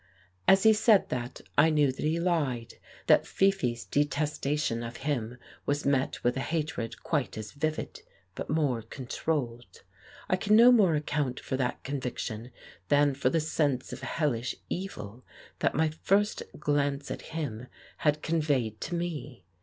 [0.47, 2.73] As he said that I knew that he lied;
[3.05, 8.01] that Fifi's detestation of him was met with a hatred quite as vivid
[8.33, 9.83] but more controlled.
[10.27, 12.49] I can no more account for that conviction
[12.87, 15.23] than for the sense of hellish evil
[15.59, 19.43] that my first glance at him had conveyed to me.